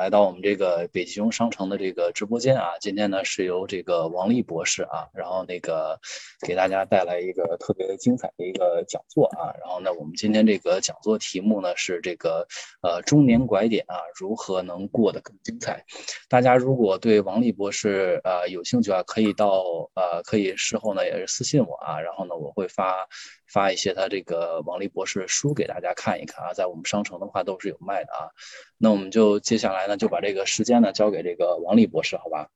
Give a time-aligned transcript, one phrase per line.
[0.00, 6.00] 来到我们这个北极熊商城的这个直播间啊，今天呢是由这个王丽博士啊，然后那个
[6.46, 12.48] 给大家带来一个特别精彩的一个讲座啊，然后呢，我们今天这个讲座题目呢是这个
[12.80, 15.84] 呃中年拐点啊，如何能过得更精彩？
[16.30, 19.62] 大家如果对王丽博士呃有兴趣啊，可以到
[19.92, 23.06] 呃可以事后呢也是私信我啊，然后呢我会发
[23.52, 28.30] 发一些他这个王丽博士的书给大家看一看啊，在我们商城的话都是有卖的啊，
[28.78, 29.86] 那我们就接下来。
[29.88, 32.48] 呢就把这个时间呢交给这个王丽博士，好吧？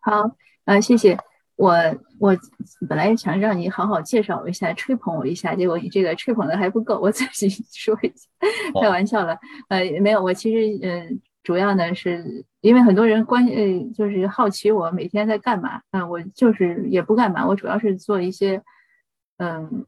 [0.00, 1.18] 好，啊，谢谢。
[1.56, 1.74] 我
[2.18, 2.36] 我
[2.88, 8.28] 本来想让你好好介绍我一下，吹捧我一下，结果你这个吹捧的还不够，我自己 说一下，
[8.80, 9.38] 开玩笑了。
[9.68, 11.06] 呃，没有，我其实呃，
[11.42, 18.62] 主要呢是因为很多人关呃就是好奇我每天在干嘛啊，我就是也不干嘛，我主要是做一些
[19.40, 19.86] 嗯，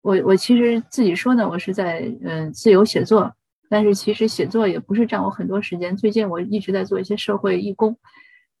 [0.00, 3.34] 我我其实自己说呢，我是在嗯自由写作。
[3.68, 5.96] 但是其实写作也不是占我很多时间。
[5.96, 7.96] 最近我一直在做一些社会义工，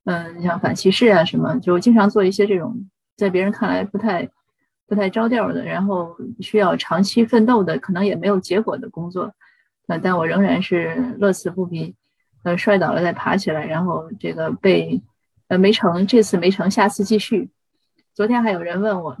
[0.04, 4.26] 嗯，像反歧视啊什么，就经常做一些这种在别人看来不太
[4.86, 9.32] 不太着调的，然后需要长期奋斗的，可能也没有结果的工作。
[9.86, 11.94] 呃，但我仍然是乐此不疲。
[12.42, 15.00] 呃，摔倒了再爬起来，然后这个被
[15.48, 17.50] 呃没成，这次没成，下次继续。
[18.14, 19.16] 昨天还有人问我。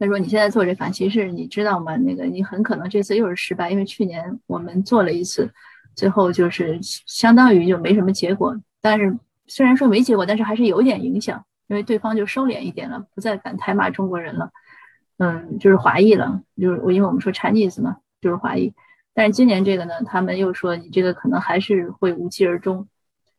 [0.00, 1.94] 他说：“你现在做这反歧视，你知道吗？
[1.98, 5.52] 那个你很可能这次又是失败，因为去年我们做了一次，
[5.94, 8.58] 最后就是相当于就没什么结果。
[8.80, 9.14] 但是
[9.46, 14.50] 虽然说没结果，但是还是有点影响，因为对方就收敛一点了，不再敢太骂中国人了。
[15.18, 18.72] 嗯，就是华裔了，就是我因为我们说 Chinese 嘛，就是华裔。
[19.12, 22.88] 但是今年这个呢，他们又说你这个可能还是会无疾而终。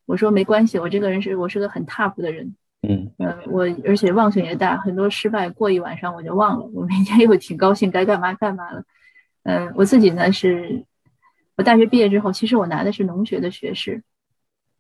[0.05, 3.11] 我说没关系，我这个人是我是个很 tough 的人。”嗯
[3.47, 8.83] 我而且忘性也大，很多失败过一晚上我就忘了，我明天又挺高兴，该干嘛干嘛了。
[9.43, 10.83] 嗯，我自己呢是，
[11.55, 14.01] 我大学毕业之后，其实我拿的是农学的学士，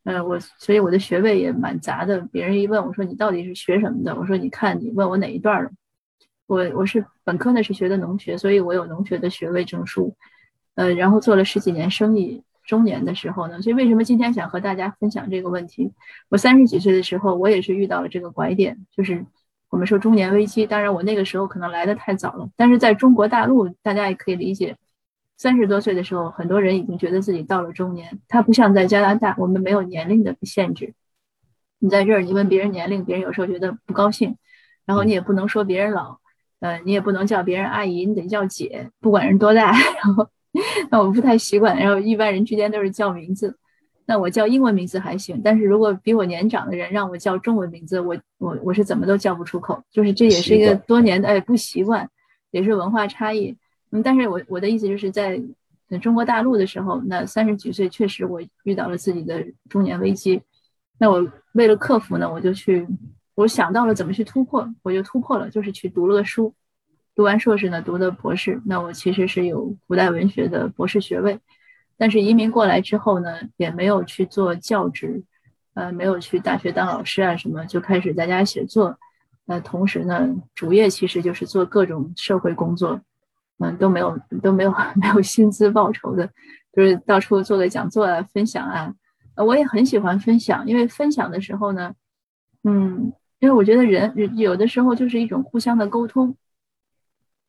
[0.03, 2.19] 嗯，我所以我的学位也蛮杂的。
[2.31, 5.69] 别人一问我说你到底是学什么的，我说你看你问我哪一段了，
[6.47, 10.15] 我我是本科呢是学的农学，所以我有农学的学位证书，
[10.75, 12.43] 呃，然后做了十几年生意。
[12.71, 15.91] 中年的时候呢，所以为什么今天想和大家分享这个问题？
[16.29, 19.25] 我三十几岁的时候，我也是遇到了这个拐点，就是
[19.69, 20.65] 我们说中年危机。
[20.65, 24.77] 当然，我那个时候可能来的太早了，但是在中国大陆，大家也可以理解，
[25.37, 28.21] 三十多岁的时候，很多人已经觉得自己到了中年。
[28.29, 30.93] 他不像在加拿大，我们没有年龄的限制。
[31.79, 34.37] 你在这儿，你问别人年龄，别人有时候觉得不高兴，
[34.85, 36.19] 然后你也不能说别人老，
[36.61, 40.29] 呃，你也不能叫别人阿姨，你得叫姐，不管人多大， 然后。
[40.91, 43.57] 那我不太习惯，然后一般人之间都是叫名字，
[44.05, 52.09] 那我叫英文名字还行，但是如果比我年长的人让我叫中文名字，我我我是怎么都叫不出口，就是这也是一个多年的哎不习惯，
[52.51, 53.55] 也是文化差异。
[53.91, 55.41] 嗯，但是我我的意思就是在
[56.01, 60.41] 中国大陆的时候，那三十几岁确实我遇到了自己的中年危机，
[60.97, 62.85] 那我为了克服呢，我就去，
[63.35, 66.53] 我想到了怎么去突破，我就突破了，就是去读了个书。
[67.13, 68.61] 读完硕士呢，读的博士。
[68.65, 71.39] 那我其实是有古代文学的博士学位，
[71.97, 75.23] 但是移民过来之后呢，也没有去做教职，
[75.73, 78.97] 呃，没有去大学当老师啊什么，就开始在家写作。
[79.47, 83.01] 呃，同时呢，主业其实就是做各种社会工作，
[83.59, 86.29] 嗯，都没有都没有 没有薪资报酬的，
[86.71, 88.93] 就是到处做个讲座啊，分享啊。
[89.35, 91.93] 我也很喜欢分享，因为分享的时候呢，
[92.63, 96.35] 嗯，因为我觉得人有的时候就是一种互相的沟通。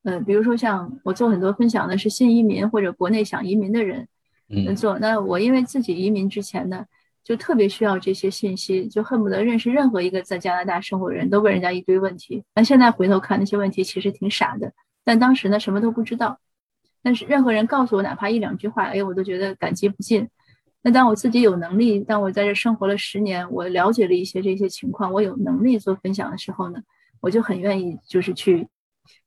[0.05, 4.09] 嗯，比如说像我做很多分享的是新移民或者国内想移民的人，
[4.49, 6.85] 嗯，做那我因为自己移民之前呢，
[7.23, 12.43] 就特别需要这些信息，就恨不得认识任何一个在加拿大生活的人都问人家一堆问题。
[12.55, 14.73] 那现在回头看那些问题其实挺傻的，
[15.05, 16.39] 但当时呢什么都不知道。
[17.01, 20.29] 但是任何人告诉我哪怕一两句话，哎，我都觉得感激不尽。
[20.83, 26.81] 那当我自己有能力，当我在这生活了十年，我了解了一些这些情况，我有能力做分享的时候呢，
[27.21, 28.67] 我就很愿意就是去。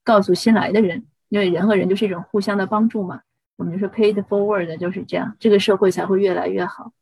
[0.04, 3.20] 告诉新来的人，因为人和人就是一种互相的帮助嘛，
[3.56, 6.92] 我们就说 pay it forward 就是这样，这个社会才会越来越好。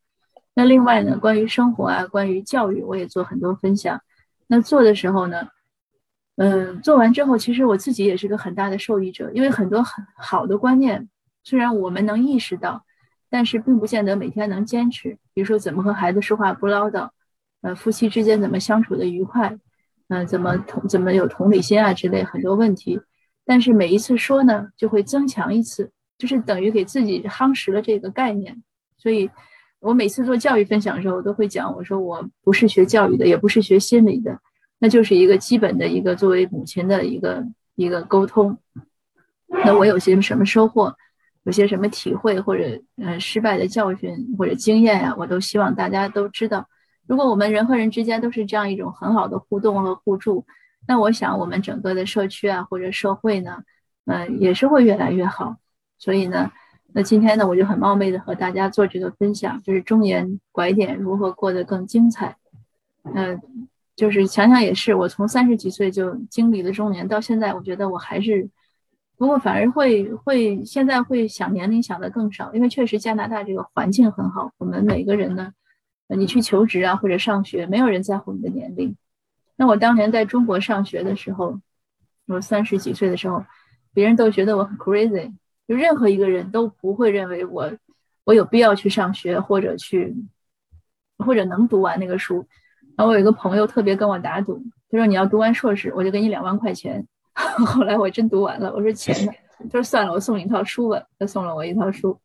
[0.55, 4.01] 那另外呢，关于生活啊，关于教育，我也做很多分享。
[4.47, 5.49] 那做的时候呢，
[6.37, 11.09] 嗯，做完之后，其实我自己也是个很大的受益者，因为很多很好的观念，
[11.43, 12.85] 虽然我们能意识到，
[13.29, 15.19] 但是并不见得每天能坚持。
[15.33, 17.09] 比如说，怎么和孩子说话不唠叨，
[17.63, 19.59] 呃，夫妻之间怎么相处的愉快。
[20.15, 23.01] 嗯，怎么同怎么有同理心啊之类很多问题，
[23.45, 28.63] 但是每一次说呢，就会增强一次，就是等于给自己夯实了这个概念。
[28.97, 29.29] 所以，
[29.81, 34.39] 我每次做教育分享的时候，我都会讲，我说我不是学教育的，也不是学心理的，
[34.79, 37.45] 那就是一个基本的一个作为母亲的一个
[37.75, 38.57] 一个沟通。
[39.49, 40.95] 那我有些什么收获？
[41.43, 46.69] 有些什么体会或者呃失败的教训或者经验呀，我都希望大家都知道。
[47.07, 50.45] 如果我们人和人之间都是这样一种很好的互动和互助，
[50.87, 53.63] 那我想我们整个的社区啊或者社会呢，
[54.07, 55.57] 嗯，也是会越来越好。
[55.99, 56.51] 所以呢，
[56.93, 62.37] 那今天呢，我就很冒昧的和大家做这个分享，就是中年拐点如何过得更精彩。
[63.03, 63.41] 嗯，
[63.97, 68.49] 就是想想也是，我从三十几岁就经历了中年，到现在，我觉得我还是。
[69.17, 74.51] 不过反而会会现在会想年龄想的更少，因为确实加拿大这个环境很好。
[74.59, 75.53] 我们每个人呢，
[76.15, 78.97] 你去求职啊或者上学，没有人在乎你的年龄。
[79.57, 81.61] 那我当年在中国上学的时候，
[82.27, 83.45] 我三十几岁的时候，
[83.93, 85.33] 别人都觉得我很 crazy，
[85.69, 87.73] 就任何一个人都不会认为我
[88.25, 90.15] 我有必要去上学或者去
[91.19, 92.47] 或者能读完那个书。
[92.97, 97.07] 然后我有一个朋友特别跟我打赌，他说你要读完硕士，我就给你两万块钱。
[97.67, 99.33] 后来我真读完了，我说钱呢？
[99.59, 101.03] 他说算了，我送你一套书吧。
[101.19, 102.17] 他送了我一套书。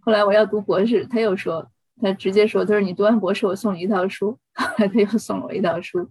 [0.00, 1.70] 后来我要读博士，他又说，
[2.02, 4.38] 他直接说，他说你读完博士，我送你一套书。
[4.76, 6.06] 他又送了我一套书，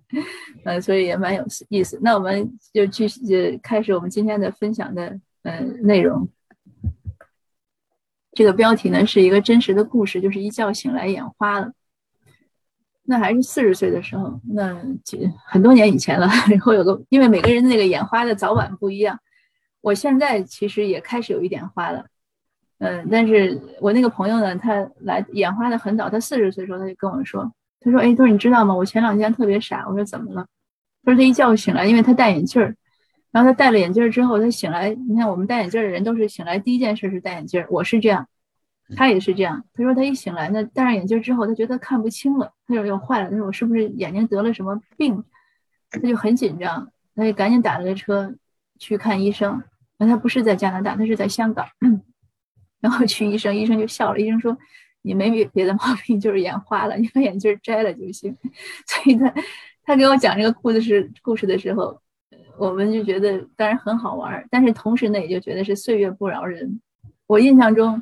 [0.63, 1.99] 嗯，所以也蛮有意思。
[2.01, 6.27] 那我们就继续开始我们今天的分享的嗯内容。
[8.31, 11.71] 这个标题呢是一个真实的故事，就是一觉醒来眼花了。
[13.03, 16.27] 那还是四十岁的时候，那几很多年以前了。
[16.49, 19.19] 然后有个，因为每个人那个眼花的早晚不一样，
[19.81, 22.05] 我现在其实也开始有一点花了，
[22.79, 28.73] 嗯，但是我那个朋友呢，他来眼花的很早，他四十岁的时候他就跟我说，他说，哎，他说你知道吗？
[28.73, 29.85] 我前两天特别傻。
[29.87, 30.45] 我说怎么了？
[31.03, 32.75] 他说他一觉醒来，因为他戴眼镜儿，
[33.31, 38.27] 然后他戴了眼镜儿之后，他醒来，你看我们戴眼镜儿的人都是醒来第一件事是戴眼镜儿，我是这样。
[38.95, 45.23] 他也是这样，他说他一醒来呢，戴上眼镜儿之后，他觉得看不清了，他说要坏了，他说我是不是眼睛得了什么病？
[45.91, 48.33] 他就很紧张，他就赶紧打了个车
[48.79, 49.61] 去看医生。
[49.97, 51.67] 那他不是在加拿大，他是在香港。
[52.79, 54.57] 然后去医生，医生就笑了，医生说
[55.01, 58.35] 你没别别的毛病，就是眼花了，你把眼镜摘了就行。
[58.87, 59.33] 所以他
[59.83, 61.99] 他给我讲这个故事是故事的时候，
[62.57, 66.79] 我们就觉得当然很好玩，但是同时呢，也就觉得是岁月不饶人。
[67.27, 68.01] 我印象中。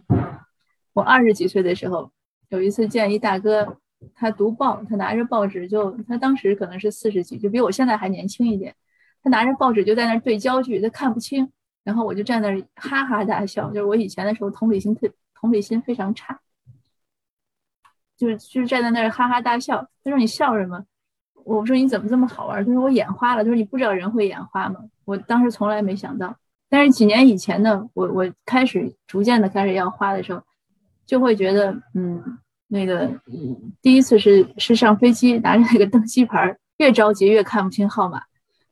[0.94, 2.12] 我二十几岁的时候，
[2.50, 3.78] 有一次见一大哥，
[4.16, 8.74] 他读报，他拿着报纸就，他当时可能是四十几，就比我现在还年轻一点。
[9.22, 11.52] 他拿着报纸就在那对焦距，他看不清。
[11.88, 16.38] 然后我就站那儿哈哈大笑，就是我以前的时候同理心特同理心非常差，
[18.18, 19.88] 就是就是站在那儿哈哈大笑。
[20.04, 20.84] 他说你笑什么？
[21.46, 22.66] 我说你怎么这么好玩？
[22.66, 23.44] 他说我眼花了。
[23.46, 24.82] 他说你不知道人会眼花吗？
[25.06, 26.36] 我当时从来没想到。
[26.68, 30.44] 但是几年以前呢，我我开始逐渐的开始要花的时候。
[31.06, 32.22] 就会觉得，嗯，
[32.68, 33.10] 那个，
[33.82, 38.22] 第一次是是上飞机，拿着那个登机牌，越着急越看不清号码，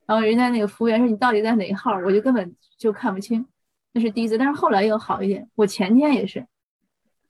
[0.06, 3.46] 然后人家那个服务员说你到底在哪号，我就根本就看不清，
[3.94, 4.38] 那是第一次。
[4.38, 6.46] 但是后来又好一点，我前天也是，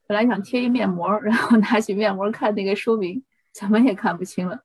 [0.06, 3.22] 本来想贴一面膜，然后拿起面膜看那个说明，
[3.52, 4.60] 怎么也看不清了，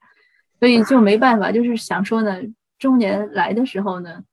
[0.59, 2.41] 所以就没办法，就是想说呢，
[2.79, 4.23] 中年来的时候呢，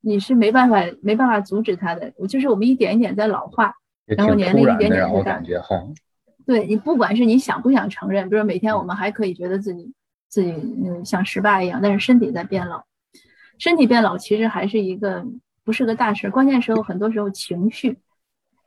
[0.00, 3.74] 你是没办法没办法阻止他的，就是我们一点一点在老化。
[4.06, 5.82] 然后年龄一点点的感觉哈，
[6.44, 9.94] 对你不管是你想不想承认，比如每天我们还可以觉得自己
[10.28, 12.84] 自己嗯像十八一样，但是身体在变老，
[13.58, 15.24] 身体变老其实还是一个
[15.64, 17.98] 不是个大事，关键时候很多时候情绪。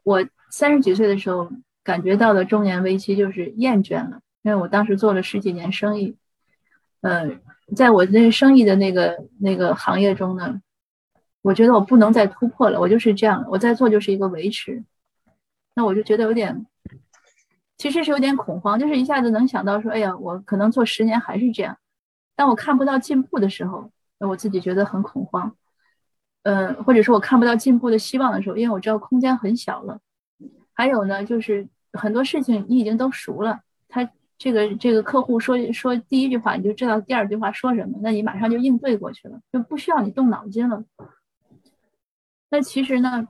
[0.03, 1.49] 我三十几岁的时候
[1.83, 6.17] 感觉到的中年危机就是厌倦了，因为我当时做了十几年生意，
[7.01, 7.39] 嗯，
[7.75, 10.61] 在我那生意的那个那个行业中呢，
[11.41, 14.83] 我觉得我不能再突破了，我就是这样，我在做就是一个维持。
[15.75, 16.65] 那我就觉得有点，
[17.77, 21.77] 其实是有点恐慌，就是一下子能想到说，哎呀，我可能做十年还是这样，
[22.35, 25.55] 当我看不到进步的时候，那我自己觉得很恐慌，
[26.47, 29.99] 嗯，或者说我看不到进步的希望的时候，因为我知道空间很小了。
[30.73, 40.85] 还有呢，就是很多事情你已经都熟了，他这个这个客户说说第一句话，你就知道第二句话说什么，那你马上就应对过去了，就不需要你动脑筋了。
[42.49, 43.27] 那其实呢？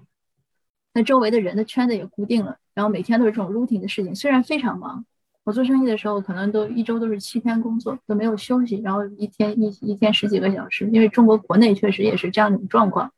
[0.93, 5.03] 那周围的人的圈子也固定了，然后每天都是这种 routine 的事情，虽然非常忙。
[5.47, 13.13] 我做生意的时候，可能都一周都是七天工作，都没有休息，然后一天一一天十几个小时，因为中国国内确实也是这样一种状况。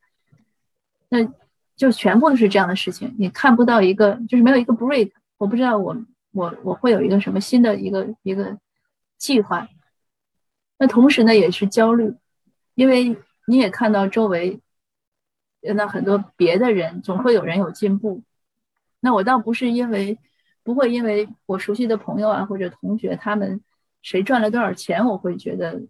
[1.08, 1.28] 那
[1.74, 5.10] 就全部都是这样的事情，你看不到一个，就是没有一个 break。
[5.38, 5.96] 我不知道我
[6.30, 8.56] 我我会有一个什么新的一个一个
[9.18, 9.66] 计划。
[10.78, 12.14] 那同时呢，也是焦虑，
[12.76, 13.16] 因为
[13.48, 14.60] 你也看到周围。
[15.74, 18.22] 那很多别的人总会有人有进步，
[19.00, 20.16] 那我倒不是因为
[20.72, 23.60] 不会因为我熟悉的朋友啊或者同学他们
[24.02, 25.82] 谁赚了多少钱，我会觉得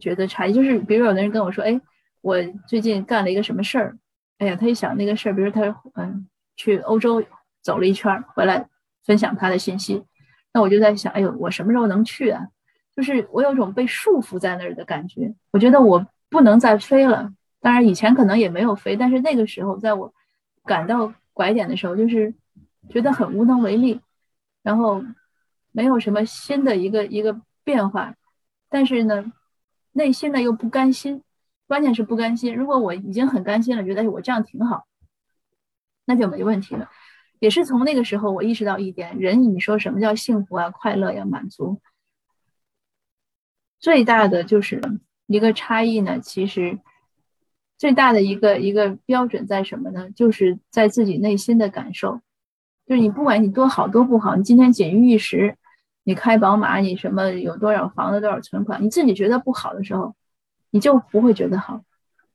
[0.00, 0.52] 觉得差异。
[0.52, 1.80] 就是比如有的人跟我说，哎，
[2.20, 3.96] 我最近干了一个什么事儿，
[4.38, 5.62] 哎呀，他一想那个事儿，比如他
[5.94, 6.26] 嗯
[6.56, 7.22] 去欧洲
[7.62, 8.68] 走了一圈，回来
[9.04, 10.04] 分享他的信息。
[10.52, 12.48] 那我就在想，哎呦，我什么时候能去啊？
[12.96, 15.34] 就是我有种被束缚在那儿的感觉。
[15.52, 17.30] 我觉得我不能再飞了。
[17.60, 20.12] 当然以前可能也没有飞，但是那个时候在我
[20.64, 22.32] 感到拐点的时候，就是
[22.88, 24.00] 觉得很无能为力，
[24.62, 25.02] 然后
[25.72, 28.14] 没有什么新的一个一个变化，
[28.68, 29.32] 但是呢，
[29.92, 31.22] 内心呢又不甘心。
[31.66, 32.54] 关键是不甘心。
[32.54, 34.86] 如果我已经很甘心了，觉得我这样挺好，
[36.04, 36.88] 那就没问题了。
[37.40, 41.80] 也是从那个时候，我意识到一点：人，你说什么叫幸福啊、快乐呀、满足？
[43.78, 44.80] 最大的就是
[45.26, 46.20] 一个差异呢。
[46.20, 46.78] 其实
[47.76, 50.08] 最大的一个一个标准在什么呢？
[50.12, 52.20] 就是在自己内心的感受。
[52.86, 55.56] 就是你不管你多好多不好，你今天锦衣玉食，
[56.04, 60.14] 你开宝马，你什么有多少房子、多少存款，你自己觉得不好的时候。
[60.72, 61.80] 你就不会觉得好，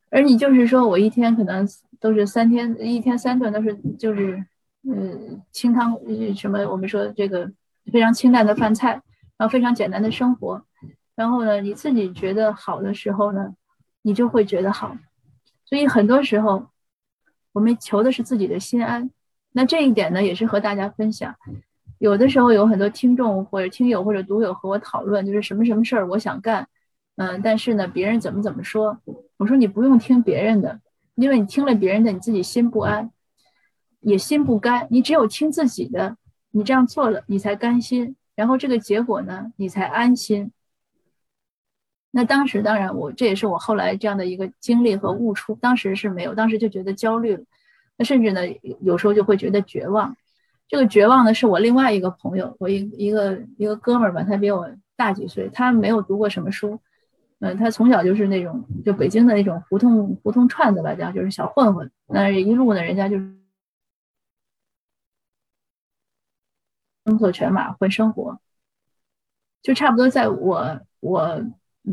[0.09, 1.67] 而你就是说我一天可能
[1.99, 4.43] 都是三天一天三顿都是就是
[4.83, 5.95] 嗯清汤
[6.35, 7.51] 什么我们说这个
[7.91, 8.93] 非常清淡的饭菜，
[9.37, 10.59] 然后非常简单的生活，
[11.13, 13.53] 然后呢你自己觉得好的时候呢，
[14.01, 14.97] 你就会觉得好，
[15.65, 16.65] 所以很多时候
[17.51, 19.11] 我们求的是自己的心安。
[19.51, 21.35] 那这一点呢也是和大家分享，
[21.97, 26.67] 有的时候有很多听众或者听友或者读友和我讨论，就是什么什么事儿我想干。
[27.17, 28.97] 嗯，但是呢，别人怎么怎么说？
[29.37, 30.79] 我说你不用听别人的，
[31.15, 33.11] 因为你听了别人的，你自己心不安，
[33.99, 34.87] 也心不甘。
[34.89, 36.17] 你只有听自己的，
[36.51, 38.15] 你这样做了，你才甘心。
[38.33, 40.51] 然后这个结果呢，你才安心。
[42.09, 45.53] 那当时当然，我这也是我后来这样的一个经历和悟出。
[45.55, 47.43] 当时是没有，当时就觉得焦虑了，
[48.03, 48.41] 甚至呢，
[48.81, 50.15] 有时候就会觉得绝望。
[50.67, 56.79] 这个绝望呢，是我另外一个朋友，我一一个一个哥们儿吧，他比我大几岁，他没有读过什么书。
[57.39, 61.91] 嗯，他从小就是那种，就北京的那种胡同胡同串子吧，叫就是小混混。
[62.07, 63.35] 那一路呢，人家就是
[67.03, 68.39] 工作犬马混生活，
[69.63, 71.43] 就差不多在我我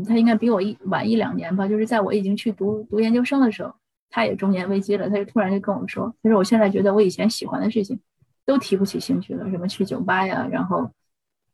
[0.07, 3.73] 他应该比我一晚一两年吧，就是在我已经去读读研究生的时候，
[4.09, 7.99] 他也中年危机了，他就突然就跟我说，他说我现在觉得我以前喜欢的事情
[8.45, 10.89] 都提不起兴趣了，什么去酒吧呀，然后。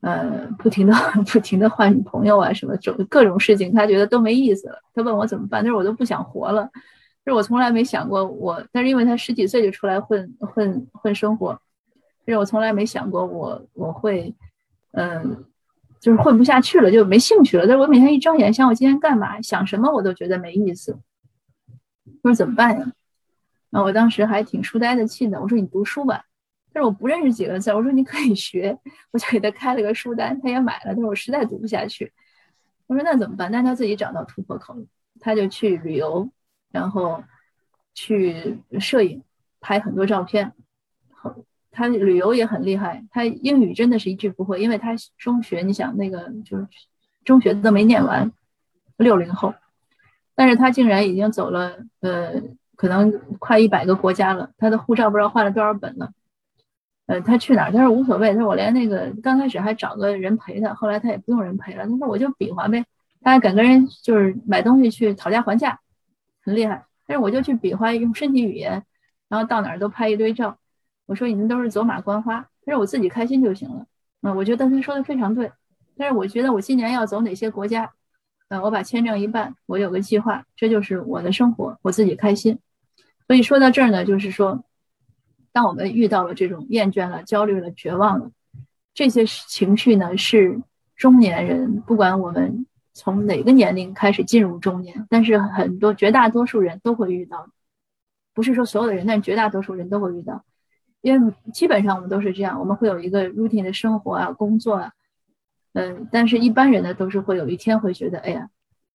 [0.01, 0.93] 呃，不停的
[1.33, 4.79] 不停的换女朋友啊，什么种各种事情，他觉得都没意思了。
[4.93, 6.69] 他问我怎么办，他说我都不想活了。
[7.25, 11.59] 就是我从来没想过我，但是因为他十几岁就出来混混混生活，
[12.23, 14.31] 就是我从来没想过我我会，
[14.91, 15.43] 嗯，
[15.99, 17.65] 就是混不下去了，就没兴趣了。
[17.65, 20.95] 但是我每天一睁眼想我今天干嘛，想什么我都觉得没意思。
[22.21, 22.91] 我说怎么办呀？
[23.71, 25.41] 啊，我当时还挺书呆的气的。
[25.41, 26.25] 我说你读书吧。
[26.71, 28.77] 但是我不认识几个字，我说你可以学，
[29.11, 30.93] 我就给他开了个书单，他也买了。
[30.93, 32.11] 他说我实在读不下去，
[32.87, 33.49] 我说那怎么办？
[33.51, 34.85] 那他自己找到突破口了，
[35.19, 36.29] 他就去旅游，
[36.71, 37.23] 然后
[37.93, 39.23] 去摄影，
[39.61, 40.51] 拍很多照片。
[41.71, 46.67] 他旅游也很厉害，他英语真的是一句不会，因为他中学你想那个就是
[47.25, 48.31] 中学都没念完，
[48.97, 49.53] 六零后，
[50.35, 52.33] 但是他竟然已经走了呃
[52.75, 56.11] 可能快一百个国家了，他的护照不知道换了多少本了。
[57.07, 57.71] 呃，他去哪儿？
[57.71, 58.33] 他说无所谓。
[58.33, 61.85] 他说我连那个刚开始还找个人陪他，后来他也不用人陪了。
[61.85, 62.83] 他说我就比划呗，
[63.21, 65.79] 他还敢跟人就是买东西去讨价还价，
[66.43, 66.83] 很厉害。
[67.05, 68.83] 但是我就去比划，用身体语言，
[69.29, 70.57] 然后到哪儿都拍一堆照。
[71.05, 73.85] 我说你们都是走马观花，但是我自己开心就行了。
[74.23, 75.51] 嗯，我觉得他说的非常对。
[75.95, 77.91] 但是我觉得我今年要走哪些国家？
[78.49, 82.59] 呃，我把签证一办，我有个计划，这就是我的生活，我自己开心。
[83.27, 84.63] 所以说到这儿呢，就是说。
[85.55, 88.29] 当我们遇到了这种厌倦了、焦虑了、绝望了，
[88.93, 90.61] 这些情绪呢，是
[90.97, 97.47] 中年人不管我们从哪个年龄开始进入中年，但是很多绝大多数人都会遇到，
[98.33, 100.43] 不是说所有的人，但绝大多数人都会遇到，
[100.99, 104.91] 因为基本上我们都是这样，我们会有一个 routine 的生活啊、工作啊，
[105.75, 108.49] 嗯，但是一般人呢，都是会有一天会觉得，哎呀，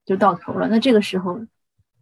[0.05, 1.41] 就到头了，那这个时候。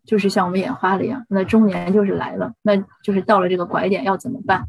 [0.04, 4.66] 就是像我们眼花了一样，那中年就是来了，那就是到了这个拐点要怎么办？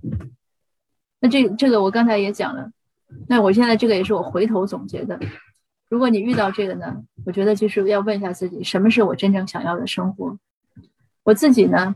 [1.21, 2.69] 那这这个我刚才也讲了，
[3.25, 5.17] 那我现在这个也是我回头总结的。
[5.87, 6.93] 如果你遇到这个呢，
[7.25, 10.37] 我觉得就是要问一下自己，什么是我真正想要的生活？
[11.23, 11.95] 我自己呢，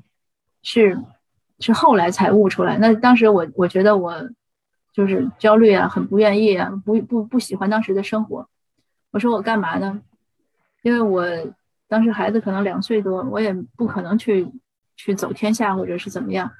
[0.61, 0.97] 是
[1.59, 2.77] 是后来才悟出来。
[2.77, 4.29] 那当时我我觉得我
[4.93, 8.47] 就是焦虑啊，很不愿意啊，不不不喜欢当时的生活。
[9.11, 10.01] 我说我干嘛呢？
[10.83, 11.25] 因为我。
[11.89, 14.49] 当时孩子可能两岁多，我也不可能去
[14.95, 16.51] 去走天下或者是怎么样。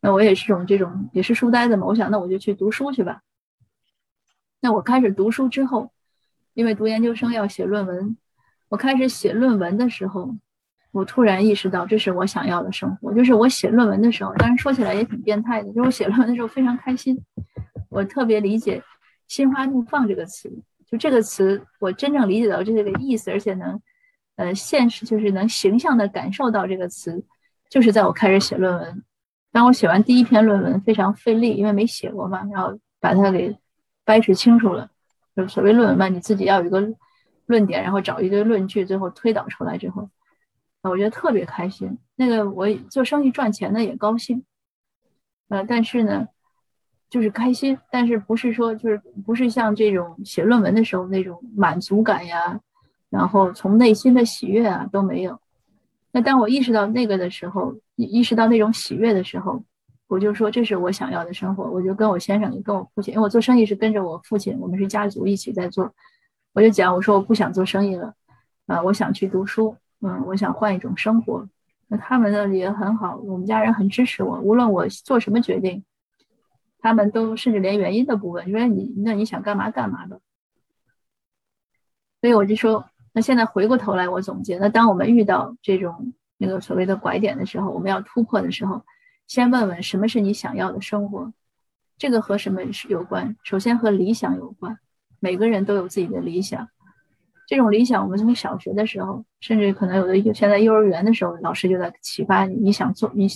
[0.00, 1.86] 那我也是种这种也是书呆子嘛。
[1.86, 3.20] 我想那我就去读书去吧。
[4.60, 5.92] 那我开始读书之后，
[6.54, 8.16] 因为读研究生要写论文，
[8.70, 10.34] 我开始写论文的时候，
[10.90, 13.14] 我突然意识到这是我想要的生活。
[13.14, 17.16] 就是我写论文的时候，当然说起来也挺变态的，就是我写论文的时候非常开心，
[17.92, 18.82] 我特别理解
[19.28, 20.50] “心花怒放”这个词。
[20.88, 23.80] 就这个词，我真正理解到这个意思，而且能，
[24.36, 27.24] 呃，现实就是能形象的感受到这个词，
[27.70, 29.02] 就是在我开始写论文。
[29.52, 33.56] 当我写完第一篇论文，非常费力，因为没写过嘛，然后把它给
[34.04, 34.90] 掰扯清楚了。
[35.34, 36.86] 就所谓论文嘛，你自己要有一个
[37.46, 40.10] 论点，然后找一堆论据，最后推导出来之后，
[40.82, 41.98] 啊，我觉得特别开心。
[42.16, 44.44] 那个我做生意赚钱呢也高兴，
[45.48, 46.28] 呃，但是呢。
[47.12, 52.58] 就是开心，但是不是说就是不是像这种写论文的时候那种满足感呀，
[53.10, 55.38] 然后从内心的喜悦啊都没有。
[56.10, 59.62] 那当我意识到那个的时候，意识到那种喜悦的时候，
[60.08, 61.64] 我就说这是我想要的生活。
[61.64, 65.92] 我就跟我先生，跟我父亲，因为我做生意是跟着我父亲，我们是家族一起在做。
[66.54, 68.14] 我就讲，我说我不想做生意了，
[68.66, 71.46] 啊，我想去读书，嗯，我想换一种生活。
[71.88, 75.84] 那他们呢也很好，我们家人很支持我，无论我做什么决定。
[76.82, 80.20] 他们都甚至连原因都不问，说你那你想干嘛干嘛的。
[82.20, 88.84] 所以我就说，那现在回过头来我总结，那当我们遇到这种那个所谓的拐点的时候，我们要突破的时候，
[89.26, 91.32] 先问问什么是你想要的生活，
[91.96, 93.36] 这个和什么是有关？
[93.44, 94.78] 首先和理想有关，
[95.20, 96.68] 每个人都有自己的理想。
[97.48, 103.26] 这种理想，我们从小学的时候，甚至可能有的现在幼儿园的时候，老师就在启发你，你想做你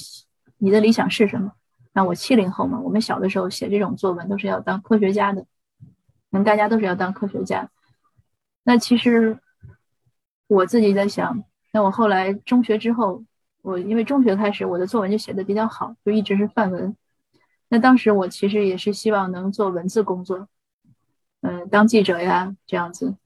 [0.58, 1.52] 你的理想是什么？
[1.96, 5.46] 那我七零后嘛，我们小的时候写这种作文都是要当科学家的，
[6.30, 7.70] 嗯，大家都是要当科学家。
[8.64, 9.38] 那其实
[10.46, 13.24] 我自己在想，那我后来中学之后，
[13.62, 16.94] 我因为中学开始我的作文就写的比较好，就一直是范文。
[17.70, 20.48] 那当时我其实也是希望能做文字工作，
[21.40, 23.16] 嗯，当记者呀这样子。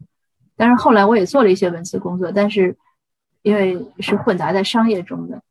[0.54, 2.76] 但是后来我也做了一些文字工作，但是
[3.42, 5.42] 因为是混杂在商业中的，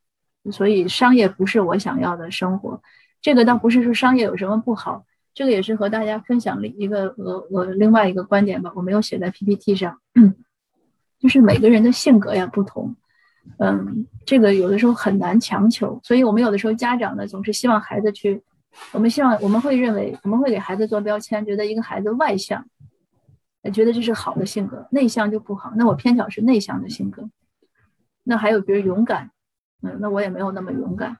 [0.54, 2.82] 所以商业不是我想要的生活。
[3.22, 10.00] 这个倒不是说商业有什么不好，这个也是和大家分享了一个我我另外一个观点吧，我没有写在 PPT 上，
[11.20, 12.96] 就是每个人的性格呀不同，
[13.58, 18.42] 嗯，这个有的时候很难强求，所以我们有的时候家长呢总是希望孩子去，
[18.94, 22.66] 我们希望我们会认为我们会给孩子做标签，觉得一个孩子外向，
[23.74, 27.30] 觉得这是好的性格，内向就不好，那我偏巧是内向的性格，
[28.24, 29.32] 那还有比如勇敢，
[29.82, 31.18] 嗯，那我也没有那么勇敢。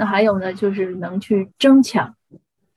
[0.00, 2.14] 那还有呢，就是能去争抢，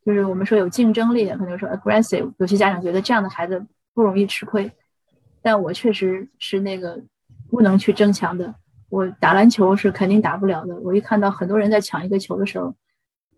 [0.05, 2.29] 就是我们说有竞争力，可能说 aggressive。
[2.37, 4.69] 有些家长觉得这样的孩子不容易吃亏，
[5.41, 7.01] 但我确实是那个
[7.49, 8.53] 不能去争抢的。
[8.89, 10.75] 我打篮球是肯定打不了的。
[10.81, 12.75] 我一看到很多人在抢一个球的时候，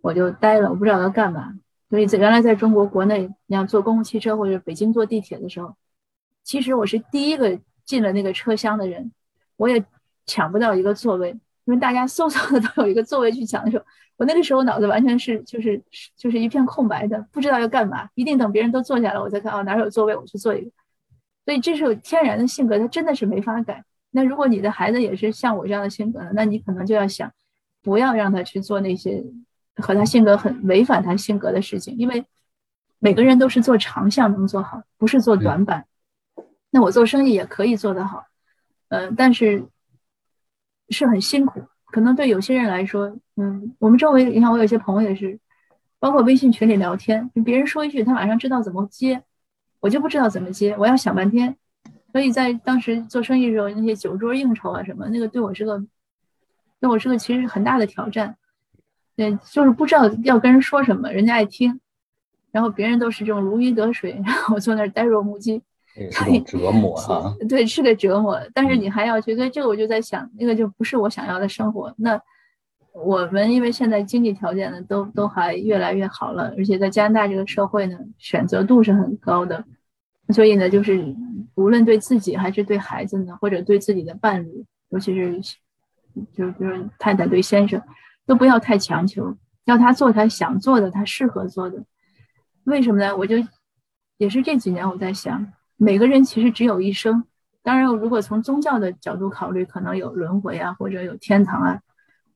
[0.01, 1.53] 我就呆了，我不知道要干嘛。
[1.91, 5.75] 所以在原来在中国国内，你像坐公共汽车或者北京坐地铁的时候，
[6.43, 9.11] 其实我是第一个进了那个车厢的人，
[9.57, 9.85] 我也
[10.25, 11.37] 抢不到一个座位。
[11.65, 13.83] 因为大家嗖嗖的都有一个座位去抢的时候，
[14.17, 15.81] 我那个时候脑子完全是就是
[16.15, 18.07] 就是一片空白的，不知道要干嘛。
[18.13, 20.71] 一定等别人都坐下了，我再看啊哪有座位，我去坐一个。
[21.43, 23.83] 所以这是有天然的性格，他真的是没法改。
[24.11, 27.31] 那如果你的孩子也是像我这样的性格呢，那你可能就要想，
[27.81, 29.23] 不要让他去做那些
[29.75, 32.23] 和他性格很违反他性格的事情，因为
[32.99, 35.85] 每个人都是做长项能做好，不是做短板。
[36.69, 38.23] 那我做生意也可以做得好，
[38.89, 39.65] 嗯，但是。
[40.89, 45.39] 是很辛苦，可能对有些人来说，嗯，我们周围，你看我有些朋友也是，
[45.99, 49.23] 包括微信群里聊天，别人说一句，他马上知道怎么接，
[49.79, 51.55] 我就不知道怎么接，我要想半天。
[52.11, 55.77] 所以在当时做生意的时候，那些酒桌应酬啊什么，那个对我是个，
[56.79, 58.37] 对我是个其实很大的挑战。
[59.15, 61.79] 对，就是不知道要跟人说什么，人家爱听，
[62.51, 65.61] 然后别人都是这种如鱼得水，然后我坐那儿呆若木鸡。
[65.95, 68.37] 是种折磨哈，对，是个折磨。
[68.53, 71.93] 但是你还要觉得这个，我就在想，那个就不是我想要的生活。
[71.97, 72.19] 那
[72.91, 79.63] 我们因为现在经济条件呢，都都还越来越好了，而且在加拿大这个社会呢，选择度是很高的，
[80.33, 81.15] 所以呢，就是
[81.55, 85.39] 无论对自己还是对孩子呢，或者对自己的伴侣，尤其是
[86.33, 87.81] 就是比如太太对先生，
[88.25, 91.83] 都不要太强求，要他做他想做的，他适合做的。
[92.65, 93.15] 为什么呢？
[93.15, 93.37] 我就
[94.17, 95.53] 也是这几年我在想。
[95.77, 97.25] 每个人其实只有一生，
[97.61, 101.81] 当然，如果从宗教的角度考虑，可能有轮回啊，或者有天堂啊。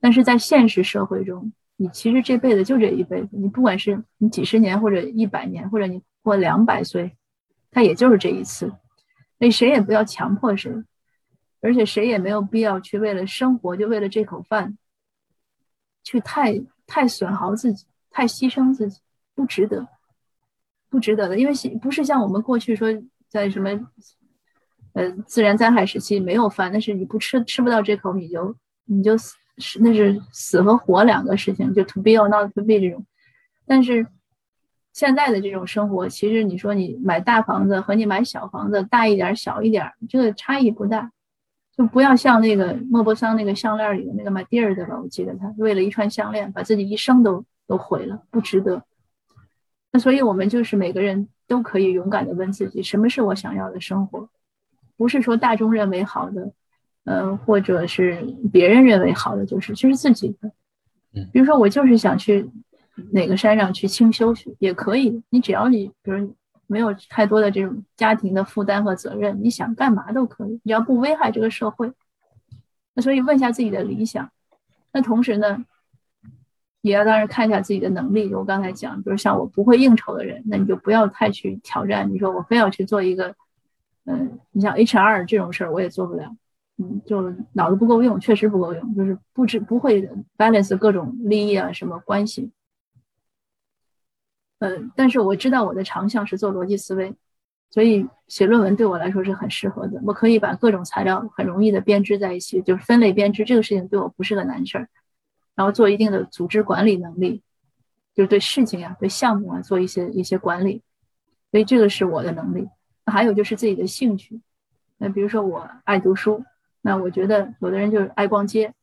[0.01, 7.15] 但是在现实社会中，你其实这辈子就这一辈子，你不管是你几十年或者一百年，或者你过两百岁，
[7.71, 8.73] 他也就是这一次。
[9.37, 10.73] 那谁也不要强迫谁，
[11.61, 14.77] 而且谁也没有必要去为了生活，就为了这口饭，
[16.03, 18.99] 去太太损耗自己，太牺牲自己，
[19.33, 19.87] 不值得，
[20.89, 21.39] 不值得的。
[21.39, 22.89] 因为不是像我们过去说。
[23.29, 23.69] 在什么，
[24.93, 29.37] 呃，自然灾害时期没有饭，但是你不吃吃不到这口，你就你就死，
[29.79, 33.05] 那是死和活两个事情，就 to be or not to be 这种。
[33.65, 34.05] 但是
[34.93, 41.11] 现在的这种生活，其实你说你买大房子和你买小房子，大一点小一点，这个差异不大。
[41.77, 48.83] 就不要像那个莫泊桑那个项链里的那个马蒂尔的吧，我记得他为了一串项链，把自己一生都都毁了，不值得。
[49.93, 54.29] 那所以我们就是每个人都可以勇敢的问自己，什么是我想要的生活？
[54.95, 56.53] 不是说大众认为好的，
[57.03, 60.49] 嗯，或者是别人认为好的，就是就是自己的。
[61.13, 62.49] 嗯，比如说我就是想去
[63.11, 65.21] 哪个山上去清修去，也可以。
[65.29, 66.33] 你只要你比如。
[66.71, 71.91] 没有太多的这种家庭的负担和责任，你想干嘛都可以，只要不危害这个社会。
[72.93, 74.29] 那所以问一下自己的理想，
[74.93, 75.65] 那同时呢，
[76.81, 78.33] 也要当然看一下自己的能力。
[78.33, 82.09] 我刚才讲，比如像我不会应酬的人，那你就不要太去挑战。
[82.11, 83.35] 你说我非要去做一个，
[84.05, 86.35] 嗯，你像 HR 这种事儿，我也做不了。
[86.77, 92.51] 嗯，就脑子不够用，确实不够用，就是不知不会 balance 各种利益啊，什么关系。
[94.59, 97.13] 嗯，但是我知道我的长项是做逻辑思维，
[97.69, 100.01] 所以写论文对我来说是很适合的。
[100.05, 104.87] 我可以把各种材料很容易的编织在一起，就是分类编织这个事情对我不是个难事儿。
[105.59, 107.43] 然后做一定的组织管理能力，
[108.15, 110.81] 就是对事情呀、对项目啊做一些一些管理，
[111.51, 112.65] 所以这个是我的能力。
[113.05, 114.39] 那还有就是自己的兴趣，
[114.97, 116.45] 那比如说我爱读书，
[116.81, 118.73] 那我觉得有的人就是爱逛街，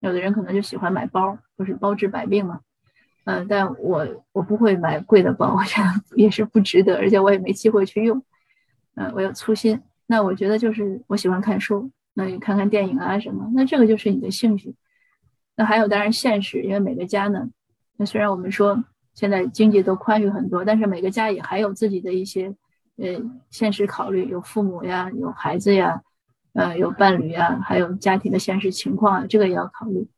[0.00, 2.60] 有的人可能就喜欢买包，不是包治百病嘛。
[3.24, 8.24] 嗯，但我我不会买贵的包，我觉得也是不值得，而且我也没机会去用。
[8.94, 9.78] 嗯，我有粗心。
[10.06, 14.74] 那我觉得就是我喜欢看书，那你看看电影啊什么，那这个就是你的兴趣。
[15.58, 17.50] 那还有当然现实，因为每个家呢，
[17.96, 22.54] 那虽然我们说现在经济都宽裕很多，但是每个家也还有自己的一些
[22.96, 26.00] 呃现实考虑，有父母呀，有孩子呀，
[26.52, 30.08] 呃有伴侣呀，还有家庭的现实情况，这个也要考虑。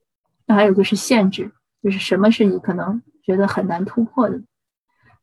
[0.44, 1.50] 那还有就是限制。
[1.82, 4.42] 就是什么是你可能觉得很难突破的？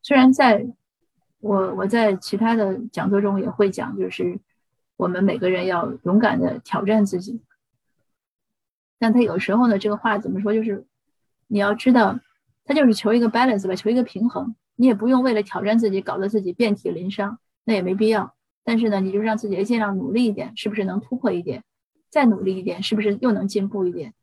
[0.02, 0.66] 虽然在
[1.40, 4.40] 我我在其他的讲座中也会讲，就是
[4.96, 7.40] 我们每个人要勇敢的挑战自己。
[9.00, 10.54] 但他有时候呢，这个话怎么说？
[10.54, 10.86] 就是
[11.48, 12.20] 你要知道，
[12.66, 14.56] 他就是求一个 balance 吧，求一个平衡。
[14.76, 18.36] 你也不用为了挑战自己搞得自己遍体鳞伤，那也没必要。
[18.64, 21.64] 但是呢，你就让自己尽量努力一点，是不是能突破一点？
[22.10, 24.14] 再努力一点，是不是又能进步一点？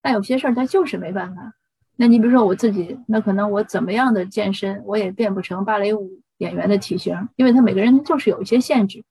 [0.00, 1.54] 但有些事儿他就是没办法。
[1.96, 9.04] 那你比如说我自己，那可能我怎么样的健身，我也变不成芭蕾舞演员的体型，因为他每个人就是有一些限制。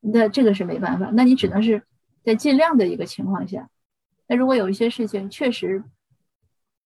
[0.00, 1.82] 那这个是没办法，那你只能是
[2.22, 3.68] 在尽量的一个情况下。
[4.30, 5.82] 那如果有一些事情确实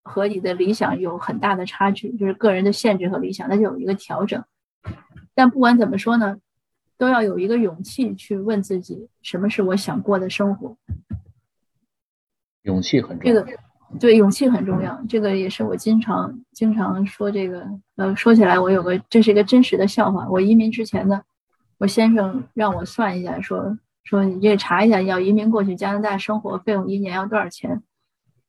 [0.02, 4.42] 和你的理想有很大的差距，就是个人的限制和理想，那就有一个调整。
[5.34, 6.38] 但不管怎么说呢，
[6.96, 10.74] 都要有一个勇气去问自己，什么是我想过的生活。
[12.62, 13.34] 勇气很重要。
[13.34, 13.58] 这个
[14.00, 17.68] 对，勇气很重要，这个也是我经常经常说这个。
[17.96, 20.26] 呃，说起来，我有个这是一个真实的笑话。
[20.30, 21.20] 我移民之前呢，
[21.76, 27.82] 我先生让我算一下，说说你这查一下，要移民过去加拿大生活费用一年要多少钱。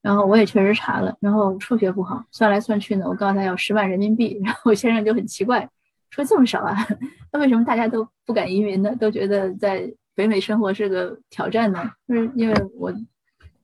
[0.01, 4.39] 然后我也确实查了，然后数学不好，算来算去呢，我告诉他要十万人民币。
[4.43, 5.67] 然后我先生就很奇怪，
[6.11, 6.75] 说这么少啊？
[7.33, 8.95] 那为什么大家都不敢移民呢？
[8.99, 11.91] 都觉得在北美生活是个挑战呢？
[12.07, 12.93] 就是因为我。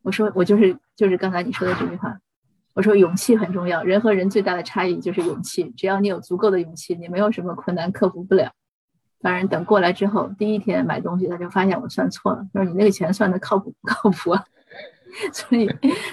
[0.04, 2.18] 我说我就是就是刚才你说的这句话，
[2.74, 5.72] 我说勇气很重要，人和人最大的差异就是勇气。
[5.78, 8.52] 只要你有足够的勇气，你没有什么困难克服不了。
[9.22, 14.44] 当然，等过来之后，第一天买东西他就发现我算错了，说你那个钱算的靠谱不靠谱啊？
[15.34, 15.70] 所以，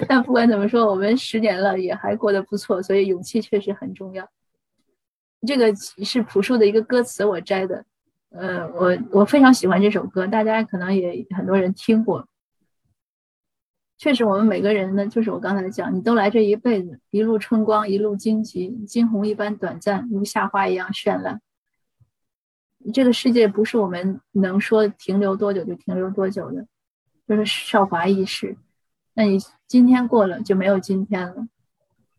[0.08, 4.28] 但不管怎么说，我们十年了也还过得不错，所以勇气确实很重要。
[5.46, 7.84] 这个是朴树的一个歌词，我摘的。
[8.30, 12.28] 呃，我我非常喜欢这首歌，大家可能也很多人听过。
[13.96, 21.40] 确实，我们每个人呢，就是我刚才讲，你都来这一辈子，一路春光，一路荆棘，惊鸿一般短暂，如夏花一样绚烂。
[22.92, 26.66] 这个世界不是我们能说停留多久就停留多久的，
[27.26, 28.56] 就是韶华易逝。
[29.14, 31.48] 那你今天过了就没有今天了，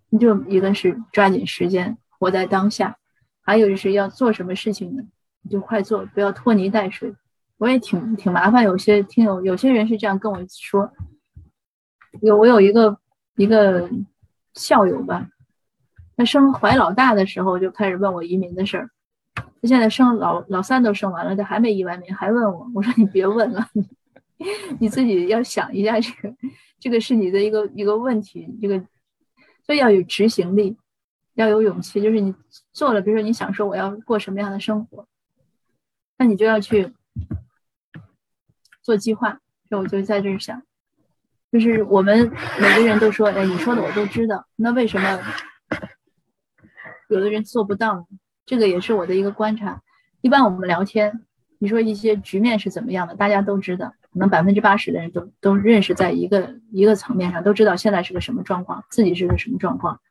[0.10, 2.98] 你就一个是抓紧时间活在当下，
[3.42, 5.04] 还有就是要做什么事情呢，
[5.42, 7.16] 你就快做，不要拖泥带水。
[7.58, 10.92] 我也挺挺麻烦，有些听友有些人是这样跟我说。
[12.22, 12.98] 有我有一个
[13.36, 13.90] 一个
[14.54, 15.30] 校友吧，
[16.18, 18.90] 他生怀老大的时候就开始问我移民的事儿，
[19.62, 22.70] 他现在生老老三都生完了，他还没移完民，还问我。
[22.74, 23.70] 我说你别问了，
[24.80, 26.36] 你自己要想一下这个，
[26.80, 28.80] 这个是你的一个一个问题，这个
[29.66, 30.78] 所以要有执行力，
[31.34, 32.34] 要有勇气，就是你
[32.72, 35.06] 做了，比如说你想说我要过什么样的生活，
[36.18, 36.94] 那你就要去
[38.82, 39.40] 做计划。
[39.68, 40.64] 所以我就在这儿想，
[41.52, 45.20] 就是我们每个人都说，哎，你说的我都知道，那为什么
[47.10, 48.06] 有的人做不到呢？
[48.50, 49.84] 这个也是我的一个观察。
[50.22, 51.24] 一般我们聊天，
[51.60, 53.94] 你说一些局面是怎么样的，大家都知道。
[54.12, 60.02] 可能百分之八十的人都都认识在一个一个层面上，都知道现在是个什么状况，自己是个什么状况。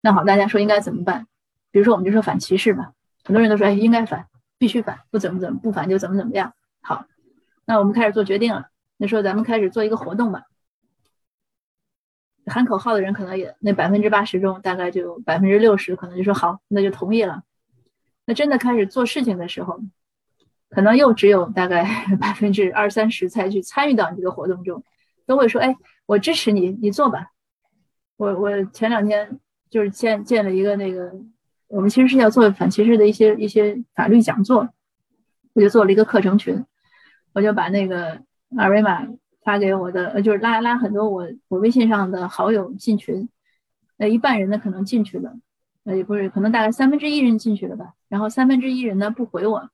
[0.00, 1.26] 那好，大家说应该怎么办？
[1.72, 2.92] 比如说，我们就说反歧视吧。
[3.24, 6.52] 很多人都说，哎，应该反，必须反，不怎么怎么不反就怎么怎么样。
[6.80, 7.06] 好，
[7.66, 8.68] 那我们开始做决定了。
[8.98, 10.44] 那说咱们开始做一个活动吧。
[12.46, 17.42] 喊口号的人可能也那百分之八十中，大概就百分之六十可能就说好，那就同意了。
[18.28, 19.80] 那真的开始做事情的时候。
[20.70, 24.84] 可能又只有大概 百分之二三十才去参与到你这个活动中，
[25.24, 27.28] 都会说：“哎，我支持你，你做吧。”
[28.18, 31.10] 我我前两天就是建建了一个那个，
[31.68, 34.68] 我们其实是要做反歧视的一些一些法律讲座，
[35.54, 36.62] 我就做了一个课程群，
[37.32, 38.20] 我就把那个
[38.58, 39.08] 二维码
[39.42, 43.26] 发给我的，就是拉拉很多我我微信上的好友进群，
[43.96, 45.34] 那，一半人呢可能进去了，
[45.88, 49.70] 呃，也不是，可能大概三分之一人进去了吧，然后三分之一人呢不回我。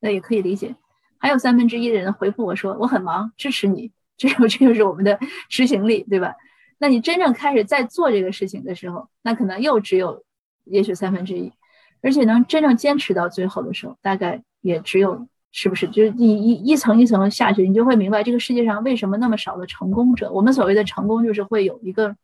[0.00, 0.74] 那也可以理解，
[1.18, 5.18] 还有三分之一的人回复我说我很忙，支持你，这这就是我们的
[5.50, 6.34] 执行力，对吧？
[6.78, 10.24] 那你真正开始在做这个事情的时候，那可能又只有
[10.64, 11.52] 也许三分之一，
[12.00, 15.86] 而且能真正坚持到最后的时候，大概也只有是不是？
[15.88, 20.32] 就是你一一层一层下去，你就会明白这个世界上为什么那么少的成功者。
[20.32, 22.16] 我们所谓的成功，就是会有一个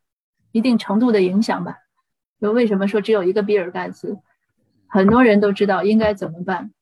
[0.52, 1.76] 一定程度的影响吧。
[2.40, 4.18] 就为什么说只有一个比尔盖茨，
[4.86, 6.72] 很多人都知道应该怎么办。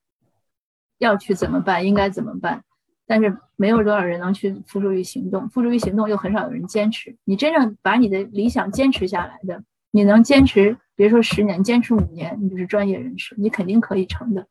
[0.98, 1.86] 要去怎么办？
[1.86, 2.64] 应该怎么办？
[3.06, 7.16] 但是没有多少人能去付诸于行动，付诸于行动又很少有人坚持。
[7.24, 14.46] 你真正把你的理想坚持下来的，你能坚持，别说十年，坚持五年，你就是专业人士，你肯定可以成的，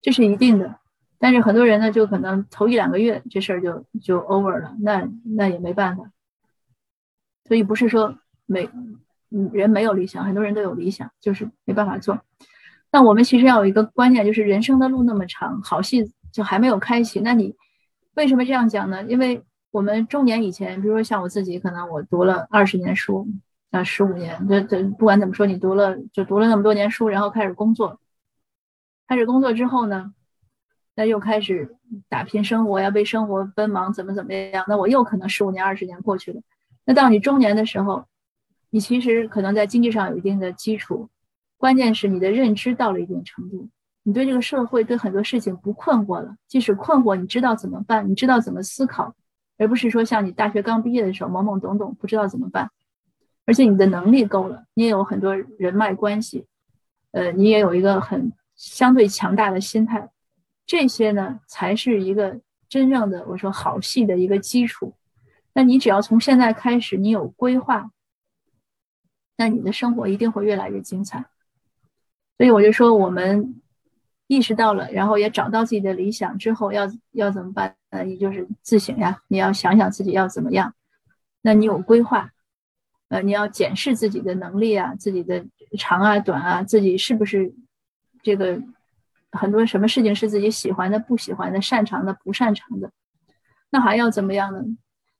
[0.00, 0.80] 这是一定的。
[1.18, 6.10] 但是很多人呢，就可能头一两个月这事儿就就 over 了，那那也没办法。
[7.44, 8.68] 所以不是说每
[9.52, 12.20] 人没有理想，很多人都有理想，就是没办法做。
[12.92, 17.20] 那我们其实要有一个观念，就是人生的路那么长，好戏就还没有开启。
[17.20, 17.54] 那你
[18.14, 19.02] 为什么这样讲呢？
[19.04, 19.42] 因为
[19.72, 23.26] 我们中年以前，比如说像我自己，可能我读了二十年书，
[23.72, 27.98] 啊，十五年，这这不管怎么说，你读了就读了那么多年书，然后开始工作，
[29.08, 30.14] 开始工作之后呢，
[30.94, 31.74] 那又开始
[32.08, 34.64] 打拼生活，要为生活奔忙，怎么怎么样？
[34.68, 36.40] 那我又可能十五年、二十年过去了。
[36.84, 38.06] 那到你中年的时候，
[38.74, 41.08] 你其实可能在经济上有一定的基础。
[41.56, 43.68] 关键是你的认知到了一定程度，
[44.02, 46.34] 你对这个社会对很多事情不困惑了。
[46.48, 49.14] 即使困惑，你知道怎么办，你知道怎么思考，
[49.58, 52.68] 而不是说像你大学刚毕业的时候懵懵懂懂不知道怎么办。
[53.44, 56.44] 而且你的能力够了，你也有很多人脉关系，
[57.12, 60.10] 呃，你也有一个很相对强大的心态，
[60.66, 64.92] 这些呢才是一个真正的我说好戏的一个基础。
[65.52, 67.88] 那你只要从现在开始，你有规划，
[69.36, 71.24] 那你的生活一定会越来越精彩。
[72.36, 73.60] 所以我就说，我们
[74.26, 77.76] 意识到了，然后也找到自己的理想之后，要要怎么办？
[77.90, 80.74] 呃，你就是自省呀，你要想想自己要怎么样。
[81.42, 82.30] 那你有规划，
[83.08, 85.46] 呃，你要检视自己的能力啊，自己的
[85.78, 87.54] 长啊、短啊，自己是不是
[88.22, 88.60] 这个
[89.30, 92.90] 很多什么事情是自己喜欢的、不喜欢的、擅长的、不擅长的。
[93.70, 94.64] 那还要怎么样呢？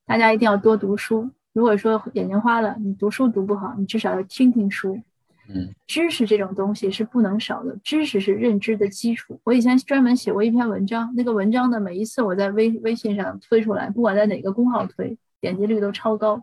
[0.07, 1.31] 大家一定要多读书。
[1.55, 5.01] 如果说眼睛花了，你读书读不好，你至少要听听书。
[5.49, 9.39] 嗯，知识这种东西是不能少的，知识是认知的基础。
[9.45, 16.43] 我以前专门写过一篇文章，那个文章呢，每一次我在微微信上推出来，不管在哪个公号推，点击率都超高。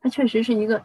[0.00, 0.84] 它确实是一个，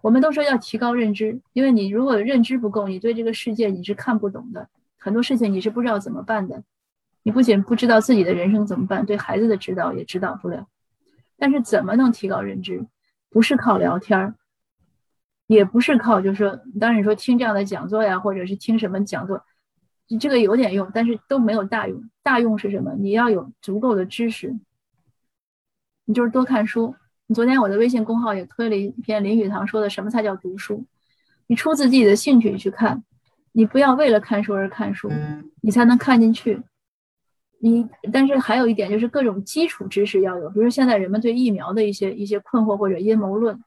[0.00, 6.62] 我们都说要提高认知，因为你如果认知不够，你对这个世界你是看不懂的，很多事情你是不知道怎么办的。
[7.24, 10.66] 你不仅不知道自己的人生怎么办，对孩子的指导也指导不了。
[11.36, 12.86] 但是怎么能提高认知？
[13.32, 14.34] 不是靠聊天儿。
[15.48, 19.44] 也不是靠，就是说，当然你说听这样的讲座呀，或者是听什么讲座，
[20.18, 22.02] 这个有点用，但是都没有大用。
[22.22, 22.94] 大用是什么？
[22.94, 24.56] 你要有足够的知识，
[26.06, 26.94] 你就是多看书。
[27.26, 30.86] 你昨天我的微信公号也推了一篇林语堂说的什么才叫读书，
[31.48, 33.02] 你出自自己的兴趣去看，
[33.52, 35.10] 你不要为了看书而看书，
[35.60, 36.62] 你才能看进去。
[37.64, 43.62] 你但是还有一点就是各种基础知识要有，比如说现在人们对疫苗的一些一些困惑或者阴谋论。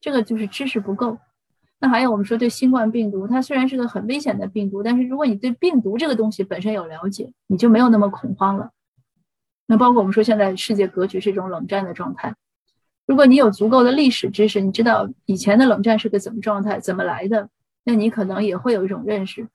[0.00, 1.16] 这个就是知识不够，
[1.78, 8.70] 那还有我们说对新冠病毒，它虽然是个很危险的病毒，但是如果你对病毒这个东西本身有了解，你就没有那么恐慌了。
[9.66, 12.34] 那包括我们说现在世界格局是一种冷战的状态，
[13.06, 17.48] 如果你有足够的历史知识，你知道以前的冷战是个怎么状态，怎么来的，
[17.84, 19.46] 那你可能也会有一种认识。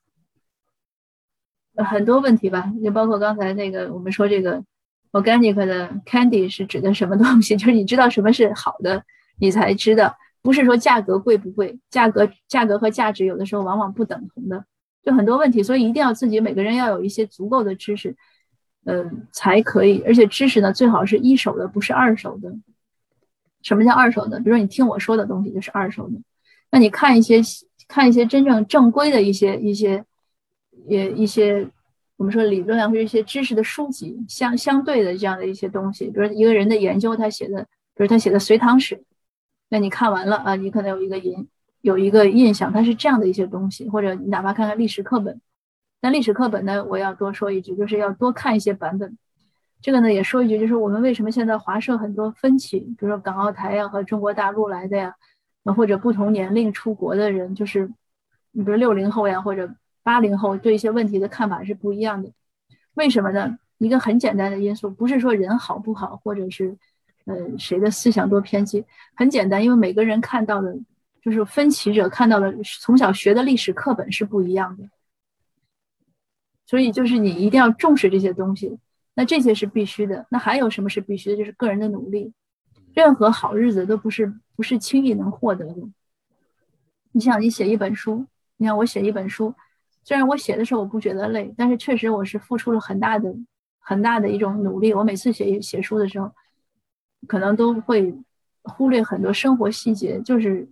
[1.83, 4.63] 很多问题吧，就包括刚才那个我们说这个
[5.11, 7.55] organic 的 candy 是指的什么东西？
[7.57, 9.03] 就是你知道什么是好的，
[9.39, 14.65] 你才知道，不是说价格贵不贵，价格价格和价值有的时候往往不等同的，
[15.03, 18.15] 就很多问题，所以一定要自己每个人要有一些足够的知识，
[18.85, 22.53] 嗯，才可以，而且知识呢最好是一手的，不是二手的。
[23.63, 24.37] 什么叫二手的？
[24.39, 26.15] 比如说你听我说的东西就是二手的，
[26.71, 27.41] 那你看一些
[27.87, 30.03] 看一些真正正规的一些一些
[30.87, 31.69] 也一些。
[32.19, 37.61] 我们说理论啊，或者一些知识的书籍，相相对的这样的一些东西，比如一个人的研究，他写的，
[37.93, 39.03] 比如他写的隋唐史，
[39.69, 41.47] 那你看完了啊，你可能有一个印，
[41.81, 45.39] 有一个印象，它是这样的一些东西，或者你哪怕看看历史课本，
[46.01, 49.15] 那历史课本呢，我要多说一句，就是要多看一些版本。
[49.79, 55.13] 这个呢，也说一句，就是我们为什么现在华社很多分歧，比如说港澳台呀和中国大陆来的呀，
[55.65, 57.91] 或者不同年龄出国的人，就是
[58.53, 59.69] 你比如六零后呀，或者。
[60.07, 62.31] 八零后对一些问题的看法是不一样的，
[62.93, 63.59] 为什么呢？
[63.77, 66.77] 一个很简单的因素，不是说人好不好，或者是，
[67.25, 68.85] 呃，谁的思想多偏激，
[69.17, 70.73] 很简单，因为每个人看到的，
[71.21, 74.85] 就是分歧者看到的，从小学的历史课本是不一样的，
[76.65, 78.79] 所以就是你一定要重视这些东西，
[79.13, 80.25] 那这些是必须的。
[80.29, 81.35] 那还有什么是必须的？
[81.35, 82.31] 就是个人的努力，
[82.93, 85.75] 任何好日子都不是不是轻易能获得的。
[87.11, 89.53] 你想，你写一本书，你看我写一本书。
[90.07, 93.29] 虽然我写的时候我不觉得累，但是确实我是付出了很大的、
[93.77, 94.93] 很大的一种努力。
[94.93, 96.31] 我每次写写书的时候，
[97.27, 98.15] 可能都会
[98.63, 100.65] 忽略很多生活细节，就是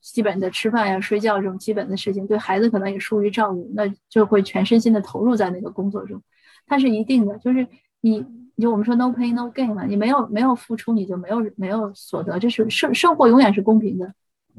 [0.00, 2.24] 基本的吃饭呀、睡觉这种基本的事情。
[2.24, 6.22] 对孩子可能也疏于照顾，那就会全身心的投入在那个工作中。
[6.68, 7.66] 它是一定的，就是
[8.00, 8.24] 你
[8.58, 12.38] 就我们说 no pain no gain 嘛，你没有没有付出，你就没有没有所得。
[12.38, 14.14] 这是生生活永远是公平的，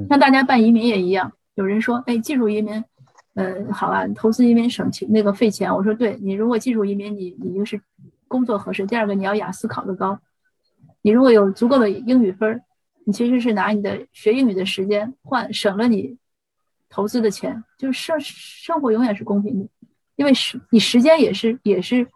[0.09, 1.31] 像大家办移民也一样。
[1.53, 2.83] 有人说，哎，技术移民。
[3.35, 5.69] 嗯，好啊，投资移民省钱，那个费钱。
[5.73, 7.79] 我说，对你如果技术移民，你你就是
[8.29, 8.85] 工作合适。
[8.85, 10.17] 第二个，你要雅思考得高。
[11.01, 12.61] 你如果有足够的英语分儿，
[13.05, 16.17] 你其实是拿你的学英语的时间换省了你
[16.89, 17.61] 投资的钱。
[17.77, 19.67] 就是生生活永远是公平的，
[20.15, 22.07] 因为时你时间也是也是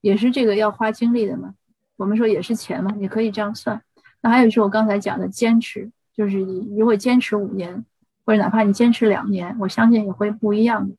[0.00, 1.54] 也是这个要花精力的嘛。
[1.96, 3.80] 我们说也是钱嘛，你可以这样算。
[4.22, 7.84] 那还有就是我刚才讲的坚持，就是你如果坚持五年。
[8.24, 10.94] 或者哪怕你坚持两年，我相信也会不一样的。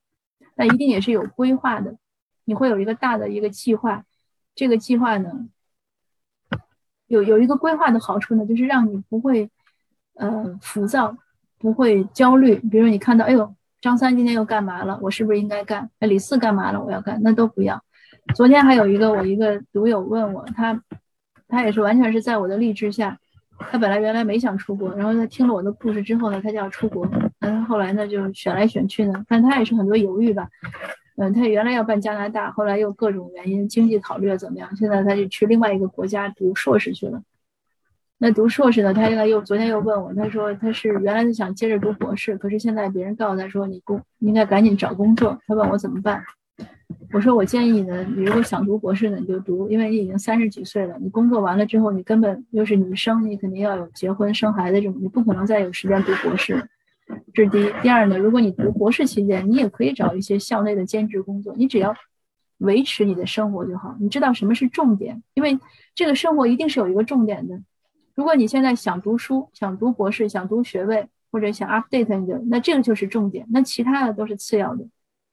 [0.56, 1.96] 那一定也是有规划的，
[2.46, 4.04] 你会有一个大的一个计划。
[4.54, 5.48] 这个计划呢，
[7.08, 9.50] 有有一个规划的好处呢，就是让你不会
[10.14, 11.18] 呃浮躁，
[11.58, 12.56] 不会焦虑。
[12.56, 14.98] 比如你看到，哎呦，张三今天又干嘛了？
[15.02, 15.90] 我是不是应该干？
[16.00, 16.82] 哎，李四干嘛了？
[16.82, 17.20] 我要干？
[17.22, 17.84] 那都不要。
[18.34, 20.82] 昨天还有一个我一个读友问我，他
[21.50, 23.20] 他也是完全是在我的励志下。
[23.58, 27.10] 他本来原来没想出国，然后他听了我的故事之后呢，他就要出国。
[27.40, 30.48] 嗯，后来呢就选来选去呢，但他也是很多犹豫吧。
[31.18, 34.76] 嗯，他原来要办加拿大，后来又各种原因，经济考虑怎么样？
[34.76, 37.22] 现在他就去另外一个国家读硕士去了。
[38.18, 46.24] 那读硕士呢，他现在又昨天又问我，他说他是原来是想接着读博士，可是现在别人告诉他说你工应该赶紧找工作，他问我怎么办。
[47.14, 56.68] 我说，我建议呢，你如果想读博士呢，你就读，因为你已经三十几岁了，你工作完了之后，你根本又是女生，你肯定要有结婚生孩子这种，你不可能再有时间读博士。
[57.34, 57.72] 这是第一。
[57.82, 61.94] 第二呢，如果你读博士期间，你也可以找一些校内的兼职工作，你只要
[62.58, 63.96] 维持你的生活就好。
[64.00, 65.22] 你知道什么是重点？
[65.36, 65.58] 因为
[65.94, 67.62] 这个生活一定是有一个重点的。
[68.16, 74.86] 如果你现在想读书、想读博士、想读学位或者想 update 你的，那这个就是重点，那其他的都是次要的。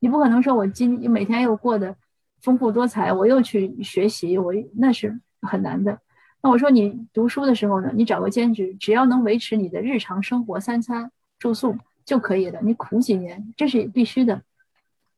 [0.03, 1.95] 你不可能说，我今每天又过得
[2.41, 5.97] 丰富多彩，我又去学习，我那是很难的。
[6.43, 12.59] 那我说你读书的时候呢，你找个兼职，只要能维持你的日常生活，三餐住宿就可以了。
[12.65, 14.43] 你苦几年，这是必须的。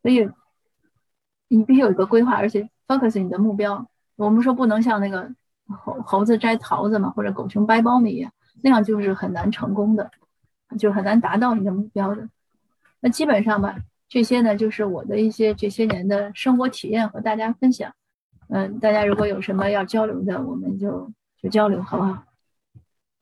[0.02, 0.28] 所以
[1.48, 3.88] 你必须有一个规划，而且 focus 你的目标。
[4.16, 5.34] 我们说不能像那个
[5.66, 8.30] 猴猴子摘桃子嘛，或者狗熊掰苞米一样，
[8.62, 10.10] 那样就是很难成功的，
[10.78, 12.28] 就很难达到你的目标的。
[13.00, 13.78] 那基本上吧。
[14.08, 17.92] 这些呢，就是我的一些这些年的生活体验和大家分享。
[18.48, 22.22] 嗯，大家如果有什么要交流的，我们就就交流，好不好？